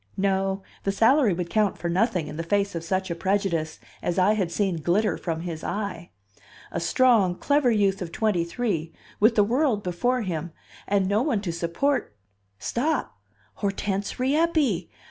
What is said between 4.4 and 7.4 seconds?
seen glitter from his eye! A strong,